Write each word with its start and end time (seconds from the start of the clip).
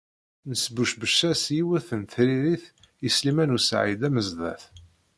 Nesbucbec-as 0.49 1.43
yiwet 1.55 1.89
n 1.99 2.03
tririt 2.11 2.65
i 3.07 3.09
Sliman 3.15 3.55
u 3.57 3.59
Saɛid 3.67 4.01
Amezdat. 4.07 4.63